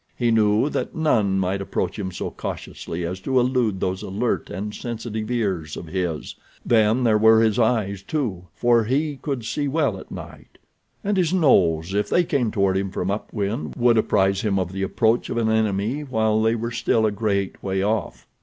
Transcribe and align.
He 0.17 0.31
knew 0.31 0.67
that 0.71 0.95
none 0.95 1.37
might 1.37 1.61
approach 1.61 1.99
him 1.99 2.11
so 2.11 2.31
cautiously 2.31 3.05
as 3.05 3.19
to 3.19 3.39
elude 3.39 3.79
those 3.79 4.01
alert 4.01 4.49
and 4.49 4.73
sensitive 4.73 5.29
ears 5.29 5.77
of 5.77 5.85
his; 5.85 6.33
then 6.65 7.03
there 7.03 7.19
were 7.19 7.39
his 7.41 7.59
eyes, 7.59 8.01
too, 8.01 8.47
for 8.55 8.85
he 8.85 9.19
could 9.21 9.45
see 9.45 9.67
well 9.67 9.99
at 9.99 10.09
night; 10.09 10.57
and 11.03 11.17
his 11.17 11.35
nose, 11.35 11.93
if 11.93 12.09
they 12.09 12.23
came 12.23 12.49
toward 12.49 12.77
him 12.77 12.89
from 12.89 13.11
up 13.11 13.31
wind, 13.31 13.75
would 13.77 13.95
apprise 13.99 14.41
him 14.41 14.57
of 14.57 14.71
the 14.71 14.81
approach 14.81 15.29
of 15.29 15.37
an 15.37 15.51
enemy 15.51 16.01
while 16.03 16.41
they 16.41 16.55
were 16.55 16.71
still 16.71 17.05
a 17.05 17.11
great 17.11 17.61
way 17.61 17.83
off. 17.83 18.25